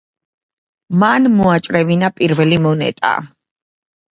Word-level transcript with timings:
მან 1.03 1.29
მოაჭრევინა 1.35 2.09
პირველი 2.17 2.59
მონეტა. 2.67 3.13